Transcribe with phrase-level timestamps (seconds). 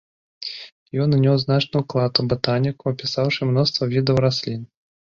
[1.05, 4.61] Ён унёс значны ўклад у батаніку, апісаўшы мноства відаў раслін.